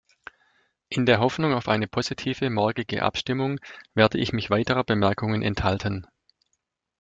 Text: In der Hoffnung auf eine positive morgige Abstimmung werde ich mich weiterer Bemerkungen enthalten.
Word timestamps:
In 0.89 1.05
der 1.05 1.19
Hoffnung 1.19 1.53
auf 1.53 1.67
eine 1.67 1.87
positive 1.87 2.49
morgige 2.49 3.03
Abstimmung 3.03 3.59
werde 3.93 4.17
ich 4.17 4.33
mich 4.33 4.49
weiterer 4.49 4.83
Bemerkungen 4.83 5.43
enthalten. 5.43 6.07